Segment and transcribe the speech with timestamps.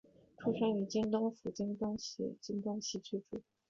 [0.39, 3.39] 出身于京都府京都市西京区桂。